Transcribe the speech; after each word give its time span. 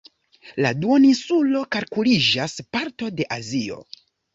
La 0.65 0.71
duoninsulo 0.85 1.63
kalkuliĝas 1.77 2.59
parto 2.75 3.15
de 3.23 3.33
Azio. 3.41 3.85